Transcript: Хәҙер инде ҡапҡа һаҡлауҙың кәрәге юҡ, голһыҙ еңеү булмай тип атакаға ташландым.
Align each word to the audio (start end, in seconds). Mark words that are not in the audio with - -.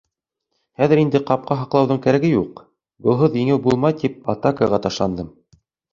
Хәҙер 0.81 1.01
инде 1.01 1.19
ҡапҡа 1.27 1.57
һаҡлауҙың 1.59 2.01
кәрәге 2.05 2.31
юҡ, 2.33 2.63
голһыҙ 3.09 3.37
еңеү 3.43 3.61
булмай 3.67 3.99
тип 4.01 4.33
атакаға 4.37 4.81
ташландым. 4.87 5.29